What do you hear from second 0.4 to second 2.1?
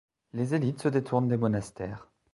élites se détournent des monastères.